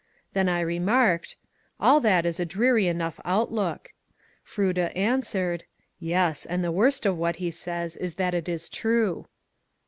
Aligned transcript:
Then 0.33 0.49
I 0.49 0.61
remarked, 0.61 1.35
^^All 1.79 2.01
that 2.01 2.25
is 2.25 2.39
a 2.39 2.43
dreary 2.43 2.87
enough 2.87 3.19
outlook." 3.23 3.93
Froude 4.43 4.79
answered, 4.97 5.65
^^ 5.73 5.77
Yes, 5.99 6.43
and 6.43 6.63
the 6.63 6.71
worst 6.71 7.05
of 7.05 7.19
what 7.19 7.35
he 7.35 7.51
says 7.51 7.95
is 7.97 8.15
that 8.15 8.33
it 8.33 8.49
is 8.49 8.67
true." 8.67 9.27